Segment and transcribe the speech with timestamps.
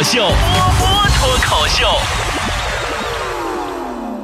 [0.00, 0.86] 口秀，波波
[1.18, 1.86] 脱口秀。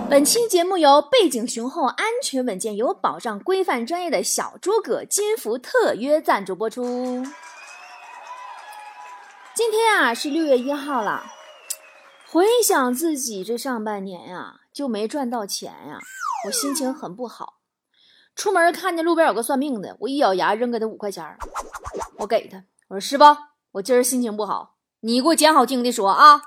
[0.08, 7.22] 本期节目由背景雄厚、安全稳健、有保障、规范专业的小诸葛金服特约赞助播出。
[9.54, 11.26] 今天啊是六月一号了，
[12.26, 15.98] 回想自己这上半年呀就没赚到钱呀，
[16.46, 17.58] 我心情很不好。
[18.34, 21.22] 出门看见路边有个算命的，我一咬牙扔给他五块钱
[22.16, 23.24] 我给他，我说师傅，
[23.72, 26.42] 我今儿心情不好，你给我捡好听的说啊。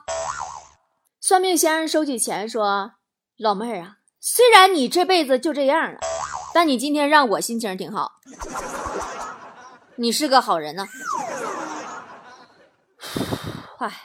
[1.21, 2.93] 算命先生收起钱说
[3.37, 5.99] ：“老妹儿啊，虽然你这辈子就这样了，
[6.53, 8.13] 但你今天让我心情挺好，
[9.97, 10.87] 你是个好人呢。”
[13.79, 14.03] 唉，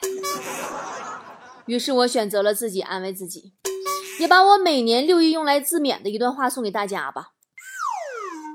[1.67, 3.55] 于是我选择了自己安慰自己，
[4.21, 7.31] 也把我每年六一用来自勉的一段话送给大家吧。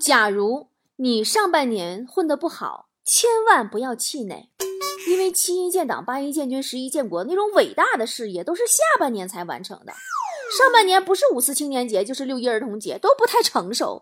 [0.02, 4.50] 假如你上半年混得不好，千万不要气馁，
[5.08, 9.94] 因为七一建党、八一建军、十一建国那种伟大的事业都是下半年才完成的。
[10.58, 14.02] 上半年不是五四青年节，就是六一儿童节，都不太成熟。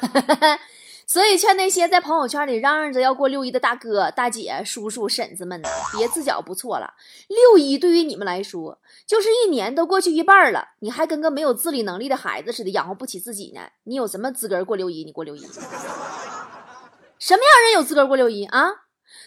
[1.06, 6.94] 所以劝那些在朋友圈里嚷嚷着要过六一的大哥、大姐、叔叔、婶子们呐，别自觉不错了。
[7.26, 13.62] 六一对于你们来说，就是一年都过去一半了，你还跟个没有自理能力的孩子似的，养活不起自己呢。
[13.82, 15.02] 你有什么资格过六一？
[15.02, 15.40] 你过六一？
[17.18, 18.70] 什么样人有资格过六一啊？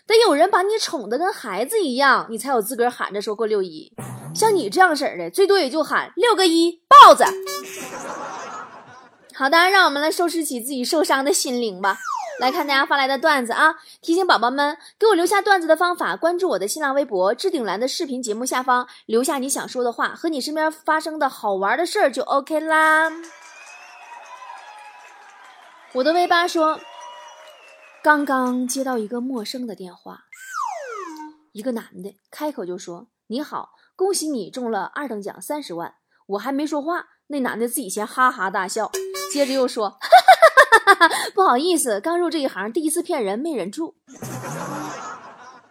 [0.06, 3.92] 得有人把你宠得跟孩子一样，你才有资格喊着说过六一。
[4.36, 7.24] 像你这样式的，最多也就喊六个一豹子。
[9.36, 11.98] 好的，让我们来收拾起自己受伤的心灵吧。
[12.40, 13.76] 来看大家发来的段子啊！
[14.02, 23.12] 提醒宝宝们，给我留下段子的方法：关注我的新浪微博置顶栏的视频节目下方，留下你想说的话和你身边发生的好玩的事儿就 OK 啦。
[25.94, 26.80] 我的 V 八说，
[28.04, 30.26] 刚刚接到一个陌生的电话，
[31.54, 35.96] 一个男的开口就说：“你好，恭喜你中了二等奖三十万。”
[36.28, 38.92] 我还没说话，那男的自己先哈哈大笑。
[39.32, 39.98] 接着又说
[41.34, 43.96] ：“不好意思，刚入这一行，第一次骗人，没忍住。”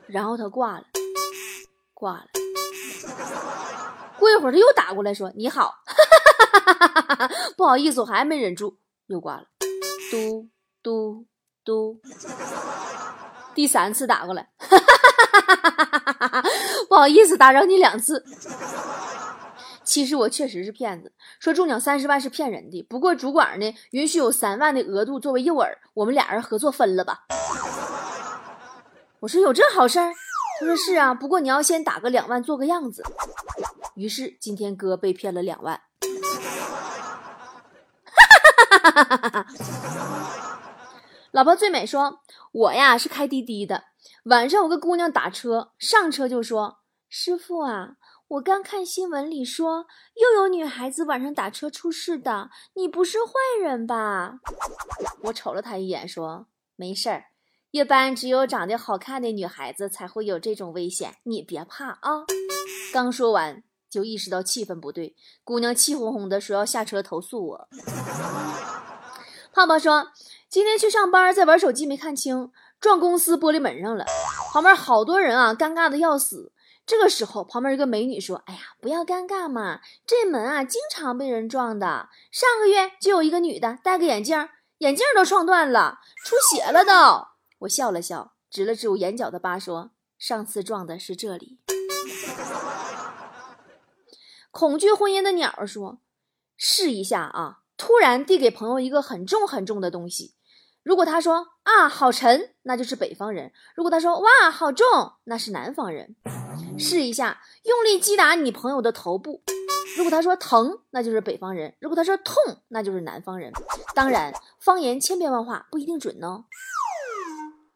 [0.08, 0.86] 然后他挂了，
[1.92, 2.26] 挂了。
[4.18, 5.74] 过一会儿他又打过来，说：“你好，
[7.58, 9.44] 不好意思，我还没忍住，又挂了。”
[10.10, 10.48] 嘟
[10.82, 11.26] 嘟
[11.64, 12.00] 嘟，
[13.54, 14.48] 第三次打过来，
[16.88, 18.24] 不好意思，打扰你两次。
[19.84, 22.82] 其实我确实是骗子，说中奖三十万是骗人的。
[22.88, 27.24] 不过主管呢允许有三万的额度作为诱饵，我们俩人合作分了吧。
[29.20, 29.98] 我说有这好事？
[30.60, 33.02] 他说是啊，不过你要先打个两万做个样子。
[33.94, 35.80] 于是今天哥被骗了两万。
[38.80, 39.46] 哈哈哈哈哈哈
[41.32, 42.20] 老婆最美说，
[42.52, 43.84] 我呀是开滴滴的，
[44.24, 47.96] 晚上有个姑娘打车，上车就说：“师傅啊。”
[48.32, 53.32] 我刚看新闻里说，又有女孩子晚上打车出事的，你不是坏
[53.62, 54.40] 人吧？
[55.24, 57.24] 我瞅了他一眼，说：“没事儿，
[57.70, 62.24] 一般只有长得好看的女孩子才会有这种危险，你别怕啊。”
[62.92, 65.14] 刚说完，就意识到气氛不对，
[65.44, 67.68] 姑娘气哄哄的说要下车投诉我。
[69.52, 70.08] 泡泡说
[70.52, 74.04] ：“今天去上班，在玩手机没看清，撞公司玻璃门上了，
[74.52, 76.52] 旁边好多人啊，尴尬的要死。”
[76.84, 82.10] 这个时候，旁边一个美女说：“哎呀，不要尴尬嘛，这门啊经常被人撞的。
[82.30, 84.46] 上个月就有一个女的戴个眼镜，
[84.80, 87.28] 眼镜都撞断了，出血了都。”
[87.60, 91.60] 我笑了笑，指了指我眼角的疤，说：“上次撞的是这里。”
[94.52, 96.00] 恐惧婚姻的鸟说
[96.58, 100.34] ：“试一下啊！”突然递给朋友一个很重很重的东西。
[100.82, 104.86] 如果他说啊好沉，那就是北方人；如果他说哇好重，
[105.24, 106.16] 那是南方人。
[106.78, 109.42] 试一下，用力击打你朋友的头部。
[109.96, 112.34] 如果他说疼，那就是北方人；如果他说痛，
[112.68, 113.52] 那就是南方人。
[113.94, 116.46] 当然，方言千变万化，不一定准哦。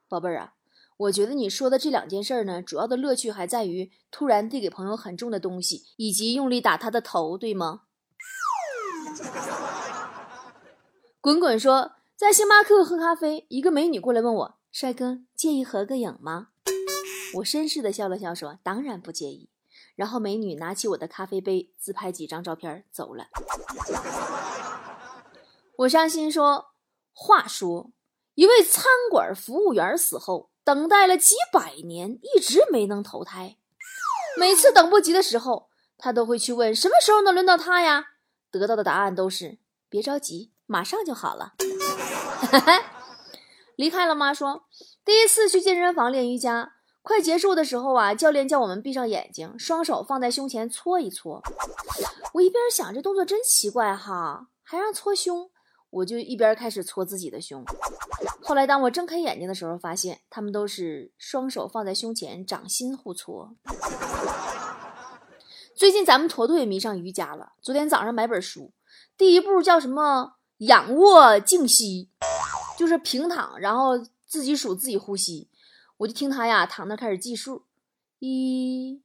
[0.08, 0.54] 宝贝儿啊，
[0.96, 7.82] 我觉得你说的这两件事呢，主要的乐趣还在于突然递给朋友很重的东西，以及用力打他的头，对吗？
[11.20, 11.92] 滚滚说。
[12.16, 16.48] 在星巴克喝咖啡，一个美女过来问我：“帅哥，介意合个影吗？”
[17.36, 19.50] 我绅士的笑了笑，说：“当然不介意。”
[19.94, 23.26] 然后美女拿起我的咖啡杯，自拍几张照片走了。
[25.76, 26.68] 我伤心说
[27.12, 27.90] ：“话说，
[28.34, 33.58] 一位餐馆服务员死后，等待了几百年，一直没能投胎。
[34.38, 38.12] 每次等不及的时候，他都会去问：什么时候能轮到他呀？
[38.50, 39.58] 得到的答案都是：
[39.90, 41.52] 别着急，马上就好了。
[43.76, 44.32] 离开了吗？
[44.32, 44.64] 说
[45.04, 46.72] 第一次去健身房练瑜伽，
[47.02, 51.42] 快结束的时候啊，教练叫我们闭上眼睛，双手放在胸前搓一搓。
[52.32, 55.50] 我一边想这动作真奇怪哈，还让搓胸，
[55.90, 57.62] 我就一边开始搓自己的胸。
[58.42, 63.54] 后来当我睁开眼睛的时候，发现他们都是双手放在胸前，掌心互搓。
[65.74, 67.52] 最近咱们坨坨也迷上瑜伽了。
[67.60, 68.72] 昨天早上买本书，
[69.16, 70.32] 第一步叫什么？
[70.60, 72.08] 仰卧静息，
[72.76, 75.48] 就是平躺，然后自己数自己呼吸。
[75.98, 77.64] 我就听他呀躺那开始计数，
[78.18, 79.02] 一、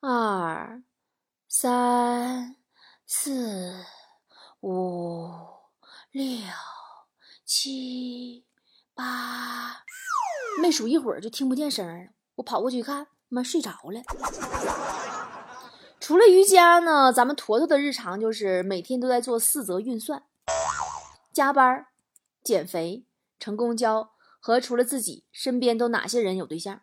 [0.00, 0.82] 二、
[1.48, 2.56] 三、
[3.06, 3.84] 四、
[4.60, 5.30] 五、
[6.10, 6.26] 六、
[7.44, 8.44] 七、
[8.94, 9.84] 八，
[10.60, 12.10] 没数一会儿就听不见声了。
[12.34, 14.02] 我跑过去一看，妈睡着了。
[16.00, 20.24] 除了瑜伽呢，咱们坨坨的日常就是每天都在做四则运算：
[21.32, 21.91] 加班儿、
[22.42, 23.04] 减肥、
[23.38, 24.10] 乘公交
[24.40, 26.80] 和除了自己身边都哪些人有对象。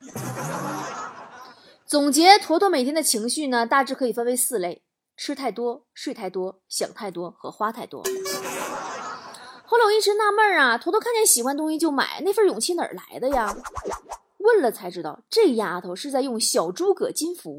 [1.85, 4.83] 总结坨坨每天的情绪呢，大致可以分为四类：
[5.17, 8.03] 吃太多、睡太多、想太多和花太多。
[9.65, 13.56] 后来我一直纳闷啊，坨坨看见喜欢东西就买，那份勇气哪儿来的呀？
[14.38, 17.57] 问了才知道，这丫头是在用小诸葛金服。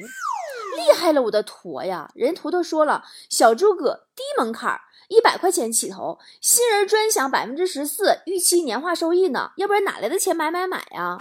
[0.77, 2.11] 厉害了，我的坨呀！
[2.15, 4.81] 人坨坨说了，小诸葛低门槛，
[5.11, 9.51] 一百块钱起投，新人专享百分之十四，预期年化收益呢。
[9.57, 11.19] 要不然哪来的钱买买买呀？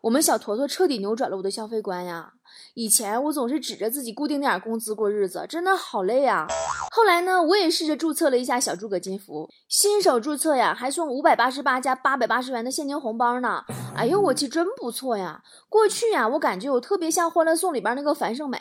[0.00, 2.32] 我们小坨坨彻底扭转了我的消费观呀！
[2.76, 6.46] 以前我总是指着自己固定点工资过日子，真的好累啊。
[6.90, 13.64] 后来呢，我也试着注册了一下小诸葛金服，新手注册呀，还送五百八十八加八百八十元的现金红包呢。
[13.96, 15.42] 哎呦，我去，真不错呀！
[15.70, 18.60] 过去呀，我感觉我特别像《欢乐颂》里边那个樊胜美，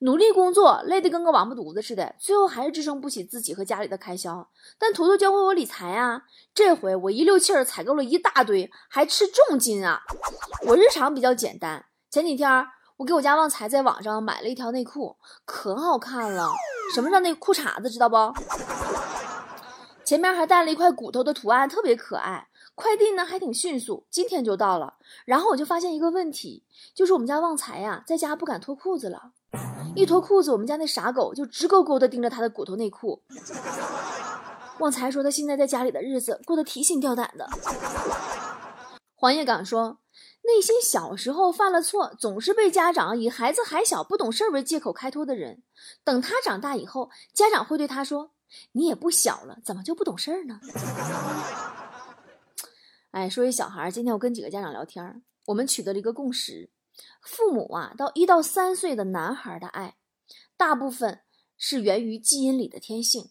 [0.00, 4.44] 努力工作，累得跟个王八犊子似的，最后还是支撑不起自己和家里的开销。
[4.76, 6.22] 但图图教会我理财啊，
[6.52, 10.00] 这回我一溜气儿采购了一大堆，还吃重金啊！
[10.66, 12.66] 我日常比较简单，前几天
[13.02, 16.48] 我给我家旺财在网上买了一条内裤，可好看了。
[16.94, 18.16] 什么叫那裤衩子，知道不？
[20.04, 22.46] 前面还带了一块骨头的图案，特别可爱。
[22.76, 24.94] 快递呢还挺迅速，今天就到了。
[25.24, 26.62] 然后我就发现一个问题，
[26.94, 29.32] 就是我们家旺财呀，在家不敢脱裤子了。
[29.96, 33.20] 一脱裤子，我们家那傻狗就直勾勾地盯着他的骨头内裤。
[34.78, 37.48] 旺财说他现在在家里的日子过得提心吊胆的。
[39.16, 39.98] 黄叶岗说，
[40.44, 45.62] 内心小时候犯了错，总是被家长以孩子还小不懂事为借口开脱的人，
[46.02, 48.32] 等他长大以后，家长会对他说
[48.72, 50.60] ：“你也不小了，怎么就不懂事呢？”
[53.12, 56.70] 哎，说起小孩，今天我跟几个家长聊天，我们取得了一个共识：
[57.22, 59.96] 父母啊，到一到三岁的男孩的爱，
[60.56, 61.20] 大部分
[61.56, 63.26] 是源于基因里的天性；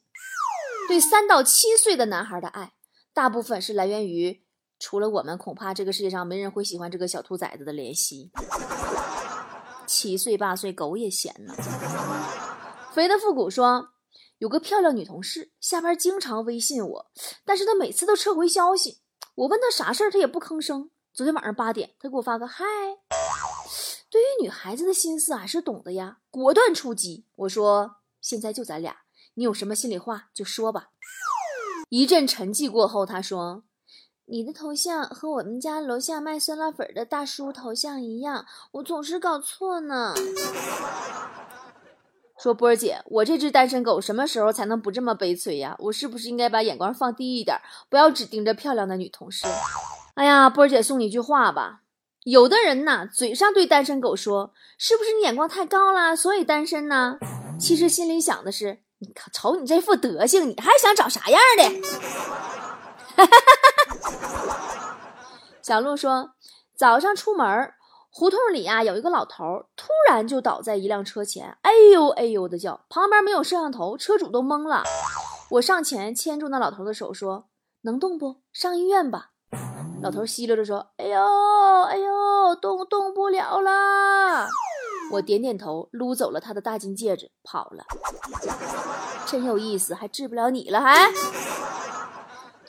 [0.87, 2.73] 对三到七岁的男孩的爱，
[3.13, 4.43] 大部分是来源于
[4.81, 8.31] 除了我们，恐怕这个世界上没人会喜欢这个小兔崽子的怜惜。
[9.85, 11.53] 七岁八岁，狗也嫌呢。
[12.91, 13.89] 肥的复古说，
[14.39, 17.11] 有个漂亮女同事，下班经常微信我，
[17.45, 19.01] 但是她每次都撤回消息。
[19.35, 20.89] 我问她啥事儿，他也不吭声。
[21.13, 22.65] 昨天晚上八点，她给我发个嗨。
[24.09, 27.27] 对于女孩子的心思还是懂的呀，果断出击。
[27.35, 28.97] 我说现在就咱俩，
[29.35, 30.89] 你有什么心里话就说吧。
[31.89, 33.63] 一阵沉寂过后，她说
[34.31, 40.15] ：“你的头像和我们家楼下卖酸辣粉的大叔头像一样，我总是搞错呢。”
[42.39, 45.75] 说波儿姐，我这只单身狗什么时候才能不这么悲催呀？
[45.79, 47.57] 我是不是应该把眼光放低一点，
[47.89, 49.45] 不要只盯着漂亮的女同事？
[50.15, 51.81] 哎呀，波儿姐送你一句话吧，
[52.23, 57.17] 有的人呐，嘴上对单身狗说，是不是你眼光太高了，所以单身呢？
[57.59, 61.63] 其实心里想的是，你看，瞅你这副德行，你还想找啥样的？
[63.13, 63.60] 哈哈哈
[65.61, 66.31] 小鹿说，
[66.75, 67.73] 早上出门。
[68.13, 74.83] 胡同里啊，有一个老头，突然就倒在一辆车前，哎呦哎呦的叫，旁边没有摄像头，车主都懵了。
[75.51, 77.45] 我上前牵住那老头的手，说
[77.83, 78.41] ：“能动不？
[78.51, 79.29] 上医院吧。”
[80.03, 84.49] 老头吸溜着说：“哎呦哎呦，动动不了啦。”
[85.13, 87.85] 我点点头，撸走了他的大金戒指，跑了。
[89.25, 91.09] 真有意思，还治不了你了还？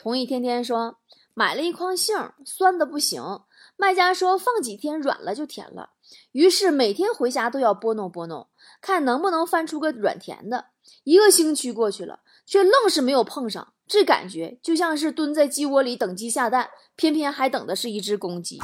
[0.01, 0.97] 同意天天说，
[1.33, 3.41] 买了一筐杏，酸的不行。
[3.75, 5.89] 卖家说放几天软了就甜了，
[6.31, 8.47] 于是每天回家都要拨弄拨弄，
[8.79, 10.67] 看能不能翻出个软甜的。
[11.03, 18.61] 一个星期过去了，却愣是没有碰上，这感觉就像是蹲在鸡窝里等鸡下蛋，偏偏还等的是一只公鸡。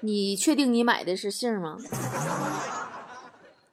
[0.00, 1.76] 你确定你买的是杏吗？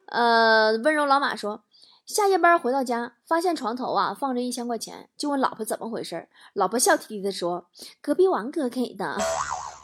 [0.06, 1.64] 呃，温柔老马说。
[2.12, 6.28] 下夜班回到家，发现床头啊放着一千块钱，就问老婆怎么回事。
[6.54, 7.68] 老婆笑嘻嘻的说
[8.02, 9.16] ：“隔壁王哥给的。”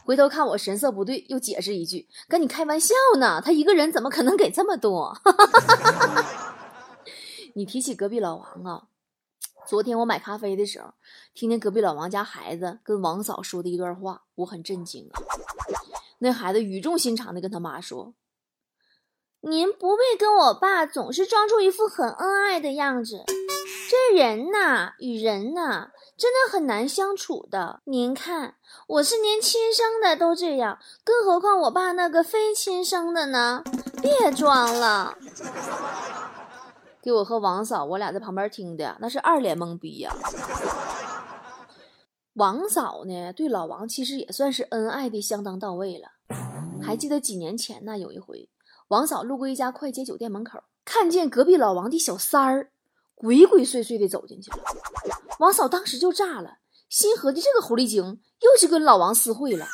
[0.04, 5.16] 回头看我神色不对，又解释一句：“跟你开玩笑呢，他一个人怎么可能给这么多？”
[7.54, 8.88] 你提起隔壁老王啊，
[9.64, 10.94] 昨天我买咖啡的时候，
[11.32, 15.22] 听见隔壁老王家孩子跟王嫂说的一段话，我很震惊啊。
[16.18, 18.14] 那孩子语重心长的跟他妈说
[19.48, 23.22] ：“您不必跟我爸总是装出一副很恩爱的样子，
[23.88, 27.82] 这人呐，与人呐。”真的很难相处的。
[27.84, 28.54] 您看，
[28.88, 33.62] 我是连亲生的都这样，更何况我爸那个非亲生的呢？
[34.00, 35.16] 别装了，
[37.02, 40.10] 给我和王嫂，我俩在旁边听的那是二脸懵逼呀。
[42.32, 46.08] 王嫂呢，对老王其实也算是恩爱的相当到位了。
[46.82, 48.48] 还记得几年前呢，有一回，
[48.88, 52.70] 王嫂路过一家快捷酒店门口，看见隔壁老王的小三儿
[53.16, 54.58] 鬼鬼祟祟的走进去了。
[55.40, 59.66] 王嫂当时就炸了，心合计这个狐狸精又去跟老王私会了，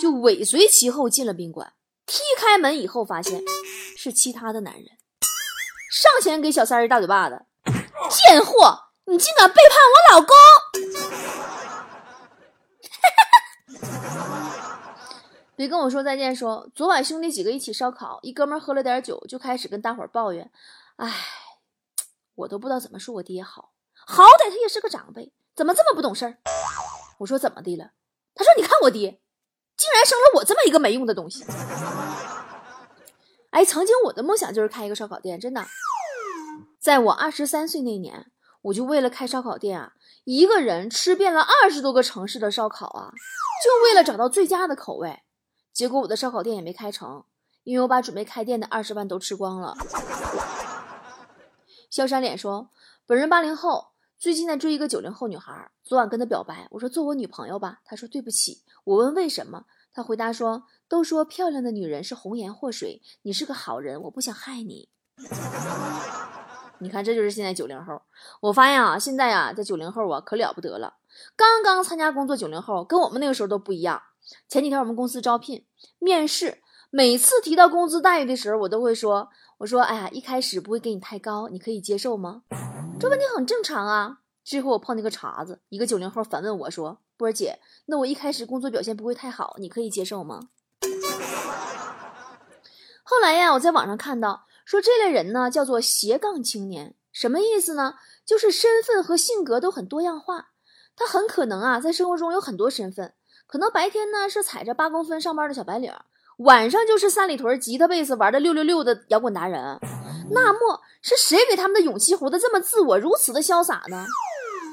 [0.00, 1.72] 就尾随其后进了宾馆。
[2.06, 3.42] 踢开门以后，发现
[3.96, 4.84] 是其他的男人，
[5.90, 7.46] 上前给小三儿一大嘴巴子
[8.28, 10.36] ：“贱货，你竟敢背叛我老公！”
[15.56, 20.50] 别跟我说再见，说昨晚兄弟几个一起烧烤，一哥们喝了点酒，就开始跟大伙抱怨
[20.96, 21.12] ：“哎，
[22.34, 23.72] 我都不知道怎么说我爹好。”
[24.06, 26.38] 好歹他也是个长辈，怎么这么不懂事儿？
[27.18, 27.92] 我说怎么的了？
[28.34, 29.20] 他说：“你看我爹，
[29.76, 31.44] 竟然生了我这么一个没用的东西。
[33.50, 35.64] ”哎，曾经我的梦想就是开一个烧烤店，真的。
[36.80, 38.32] 在我二十三岁那年，
[38.62, 39.92] 我就为了开烧烤店啊，
[40.24, 43.12] 一个人吃遍了二十多个城市的烧烤啊，
[43.64, 45.22] 就为了找到最佳的口味。
[45.74, 47.24] 结果我的烧烤店也没开成，
[47.64, 49.76] 因为我把准备开店的二十万都吃光了。
[51.90, 52.70] 萧山脸说
[53.04, 57.80] ：“本人八零后。”最近在追一个九零后女孩，昨晚跟她表白，我说做我女朋友吧。
[57.84, 58.62] 她说对不起。
[58.84, 64.88] 我问为什么，她回答说：都说漂亮的女人是红颜祸水，你是个好人，我不想害你。
[66.78, 68.00] 你看，这就是现在九零后。
[68.40, 70.94] 我发现啊，现在啊，在九零后啊，可了不得了。
[71.36, 74.00] 刚刚参加工作九零后跟我们那个时候都不一样。
[74.48, 75.66] 前几天我们公司招聘
[75.98, 79.28] 面试，每次提到工资待遇的时候，我都会说：
[79.58, 82.42] 我说哎呀，一开始不会给你太高，你可以接受吗？
[82.98, 84.18] 这问题很正常啊。
[84.44, 90.48] 之后我碰见个茬子，一个九零后反问我说：“波儿姐，那我一开始工作表现不会太好，你可以接受吗？”
[93.02, 97.94] 后来呀，我在网上看到说这类人呢叫做斜杠青年，什么意思呢？
[98.26, 100.48] 就是身份和性格都很多样化。
[100.96, 103.14] 他很可能啊在生活中有很多身份，
[103.54, 105.92] 可能白天呢是踩着八公分上班的小白领，
[106.38, 109.78] 晚上就是三里屯吉他贝斯玩的六六六的摇滚达人。
[110.32, 114.04] 那么是谁给他们的勇气活得这么自我，如此的潇洒呢？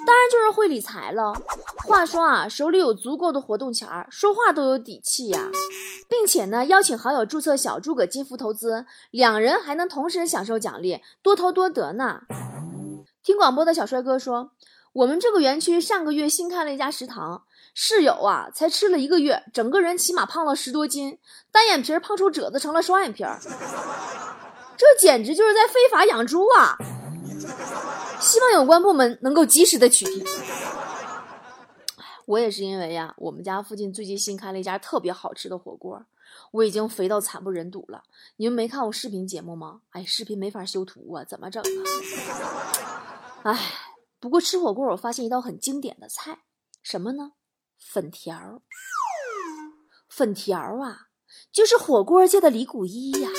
[0.07, 1.31] 当然就是会理财了。
[1.85, 5.51] 话说啊，手里有足够的活动钱儿，说话都有底气呀，
[6.09, 12.21] 并且呢，邀请好友注册小诸葛金服投资，两人还能同时享受奖励，多投多得呢。
[13.23, 14.49] 听广播的小帅哥说，
[14.93, 21.17] 我们这个园区上个月新开了一家食堂，室友啊，才吃了一个月，整个人起码胖了十多斤，
[21.51, 23.39] 单眼皮胖出褶子，成了双眼皮儿。
[24.77, 26.77] 这简直就是在非法养猪啊！
[28.19, 30.27] 希望有关部门能够及时的取缔。
[32.25, 36.05] 我也是因为呀，我们家附近最近新开了一家特别好吃的火锅，
[36.51, 38.03] 我已经肥到惨不忍睹了。
[38.37, 39.81] 你们没看我视频节目吗？
[39.91, 41.61] 哎，视频没法修图啊，怎么整
[43.43, 43.51] 啊？
[43.51, 43.59] 哎，
[44.19, 46.39] 不过吃火锅我发现一道很经典的菜，
[46.81, 47.33] 什么呢？
[47.81, 48.61] 粉条儿。
[50.09, 51.07] 粉条儿啊，
[51.51, 53.29] 就是火锅界的李谷一呀。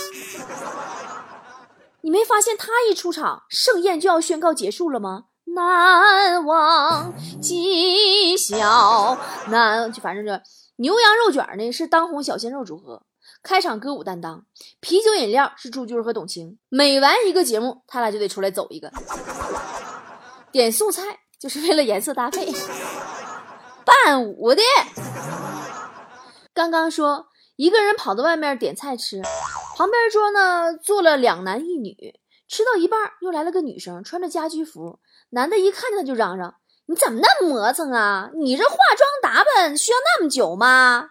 [2.01, 5.27] 你没发现他一出场，盛宴就要宣告结束了吗？
[5.55, 9.17] 难忘今宵，
[9.49, 10.43] 难就反正这
[10.77, 13.05] 牛羊肉卷呢是当红小鲜肉组合，
[13.43, 14.47] 开场歌舞担当，
[14.81, 18.91] 啤酒饮料是朱军和董卿，每完一个节目，他俩就得出来走一个，
[20.51, 21.03] 点素菜
[21.39, 22.51] 就是为了颜色搭配，
[24.05, 24.63] 伴舞的，
[26.55, 27.27] 刚刚说。
[27.57, 29.21] 一个人跑到外面点菜吃，
[29.77, 31.95] 旁边桌呢坐了两男一女，
[32.49, 34.99] 吃到一半又来了个女生，穿着家居服。
[35.31, 36.55] 男的一看见他就嚷嚷
[36.89, 38.31] ：“你怎么那么磨蹭啊？
[38.35, 41.11] 你这化妆打扮需要那么久吗？”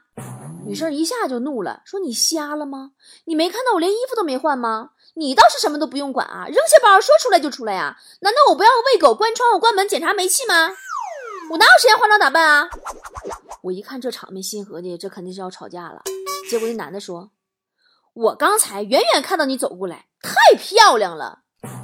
[0.65, 2.91] 女生一下就怒了，说：“你瞎了吗？
[3.25, 4.89] 你没看到我连衣服都没换吗？
[5.13, 7.95] 你倒是什么都不用管啊，扔下包说出来就出来呀？
[8.21, 10.74] 难道我不要喂狗、关窗户、关门、检查煤气吗？
[11.51, 12.70] 我哪有时间化妆打扮啊？”
[13.62, 16.01] 我一看这场面，心合计这肯定是要吵架了。
[16.50, 17.31] 结果那男的说
[18.15, 21.39] ：“我刚才远远看到你走过来，太漂亮了。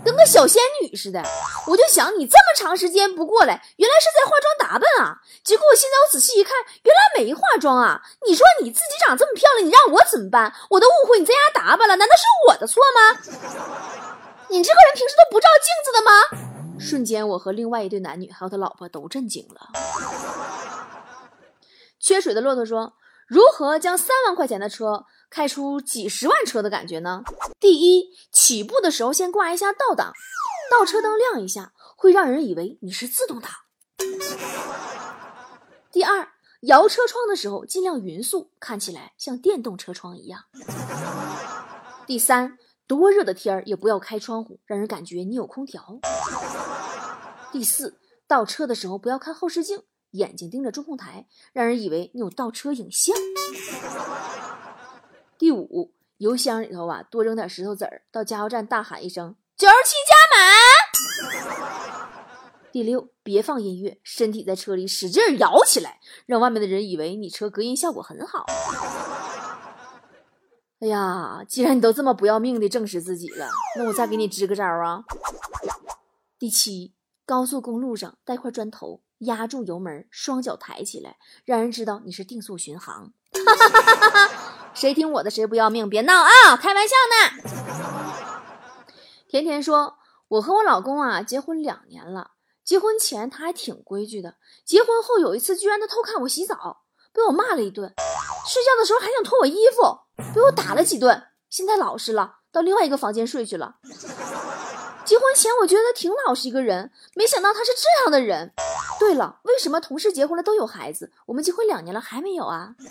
[0.05, 1.21] 跟个小仙女似的。
[1.67, 5.19] 我就想你这么长时间不过来，原来是在化妆打扮啊。
[5.43, 8.01] 结果我现在我仔细一看，原来没化妆啊。
[8.25, 10.53] 你说你自己长这么漂亮，你让我怎么办？
[10.69, 13.19] 我都误会你在家打扮了，难道是我的错吗？
[14.47, 16.56] 你这个人平时都不照镜子的吗？
[16.79, 19.69] 瞬间，我和另外一对男女还有他老婆都震惊了。
[22.00, 22.93] 缺水的骆驼说
[23.27, 27.24] ：“如何将三万块钱的车开出几十万车的感觉呢？
[27.60, 30.13] 第一，起步的时候先挂一下倒档，
[30.72, 33.51] 倒车灯亮一下，会让人以为你是自动挡。
[35.91, 36.29] 第二，
[36.62, 40.43] 摇车窗的时候尽量匀速，看起来像电动车窗一样。
[42.05, 42.57] 第三，
[42.88, 46.00] 多热的天儿也不要开窗户，让人感觉你有空调。
[47.51, 53.13] 第四，倒车的时候不要看后视镜。”眼睛盯着中控台，让人以为你有倒车影像。
[55.38, 62.08] 第五，油箱里头啊多扔点石头子儿，到加油站大喊一声“九十七加满”。
[62.72, 68.46] 第六，别放音乐，身体在车里使劲摇起来，让外面的人以为你车隔音效果很好。
[70.79, 75.03] 哎呀，既然你都这么不要命的证实自己了，那我再给你支个招啊。
[76.38, 76.93] 第七，
[77.25, 79.01] 高速公路上带块砖头。
[79.22, 83.12] 压住油门，双脚抬起来，让人知道你是定速巡航。
[84.75, 85.89] 谁听我的，谁不要命！
[85.89, 87.41] 别闹啊，开玩笑呢。
[89.27, 89.98] 甜甜说
[90.29, 92.34] ：“我和我老公啊，结婚两年了。
[92.63, 97.91] 结婚前他还挺规矩的，结婚后有一次，居然他偷看我洗澡，被我骂了一顿。
[98.48, 99.81] 睡觉的时候还想脱我衣服，
[100.33, 101.24] 被我打了几顿。
[101.50, 103.77] 现在老实了，到另外一个房间睡去了。”
[105.05, 108.51] 结婚前我觉得挺老实一个人，没想到他是这样的人。
[109.00, 112.75] 对了，为什么同事结婚了都有孩子，我们结婚两年了还没有啊？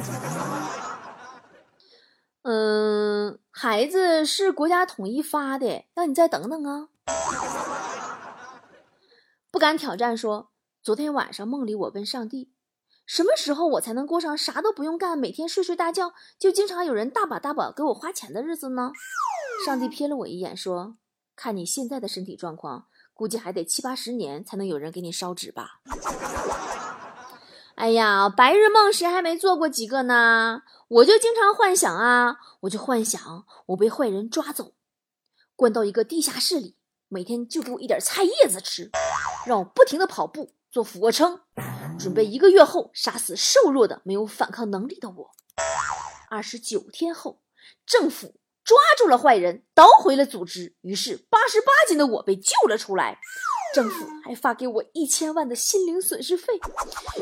[2.40, 6.88] 嗯，孩子是国家统一发的，那你再等等啊。
[9.50, 10.48] 不敢挑战说，
[10.82, 12.50] 昨天晚上梦里我问上帝，
[13.06, 18.90] 什么时候我才能过上啥都不用干，每天睡睡大觉，就经常有人大把大把给我花钱的日子呢？
[19.64, 20.96] 上帝瞥了我一眼说。
[21.36, 25.80] 看你现在的身体状况，估计还得七八十年才能有人给你烧纸吧。
[27.76, 30.62] 哎呀，白日梦谁还没做过几个呢？
[30.88, 34.72] 我就经常幻想啊，我就幻想我被坏人抓走，
[35.54, 36.76] 关到一个地下室里，
[37.08, 38.90] 每天就给我一点菜叶子吃，
[39.46, 41.40] 让我不停的跑步做俯卧撑，
[41.98, 45.30] 准备一个月后杀死瘦弱的没有反抗能力的我。
[46.30, 47.40] 二十九天后，
[47.86, 48.34] 政府。
[48.66, 53.16] 抓住了坏人，捣毁了组织，于是八十八斤的我被救了出来。
[53.72, 56.54] 政府还发给我一千万的心灵损失费，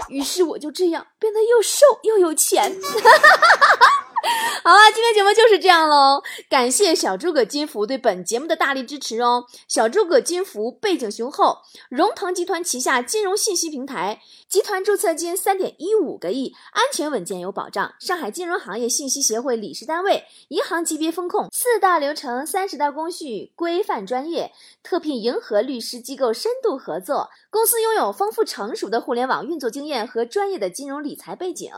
[0.09, 2.81] 于是我就这样变得又瘦又有钱。
[2.81, 4.04] 哈哈哈哈哈
[4.65, 6.23] 好了，今天节目就是这样喽。
[6.49, 9.45] 感谢小诸葛金服对本节目的大力支持哦。
[9.69, 11.59] 小诸葛金服背景雄厚，
[11.91, 17.95] 荣腾集团旗下金融信息平台，集团注册金三点一五个亿，安全稳健有保障。
[18.01, 27.29] 上海金融行业信息协会理事单位，银行级别风控，四大流程，三十道工序，规范专业，特聘银河律师机构深度合作。
[27.51, 31.71] 公司拥有丰富成熟的互联网运作经验和专业的金融理财背景。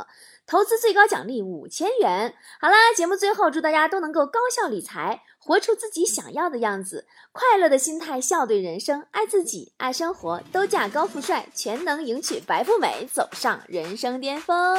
[0.46, 2.32] 投资最高奖励五千元。
[2.60, 14.78] 好啦，节目最后祝大家都能够高效理财，活出自己想要的样子，快乐的心态笑对人生，爱自己，爱生活，都嫁高富帅，全能迎娶白富美，走上人生巅峰。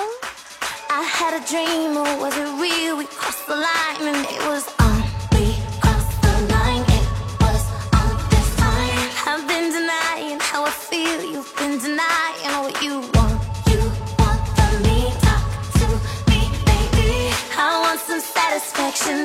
[0.87, 2.95] I had a dream, or was it real?
[2.95, 5.03] We crossed the line, and it was on.
[5.31, 7.03] We crossed the line, it
[7.41, 9.11] was on this time.
[9.25, 12.26] I've been denying how I feel, you've been denying.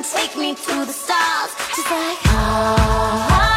[0.03, 3.52] Take me to the stars, just like oh.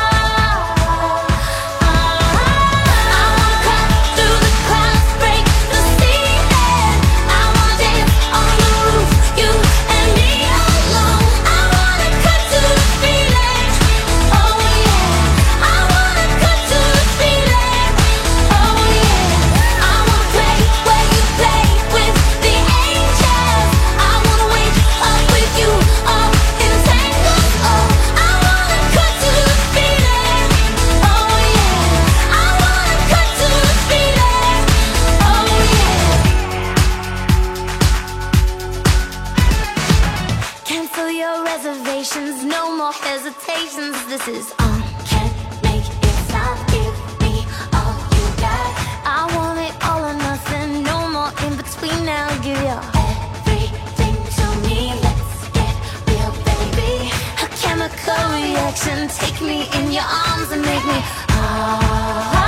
[58.06, 59.08] chemical reaction.
[59.08, 60.98] Take me in your arms and make me.
[61.30, 62.45] Oh.